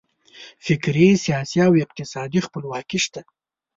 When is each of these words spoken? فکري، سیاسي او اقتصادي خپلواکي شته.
فکري، 0.65 1.07
سیاسي 1.25 1.59
او 1.67 1.73
اقتصادي 1.83 2.39
خپلواکي 2.47 2.99
شته. 3.05 3.21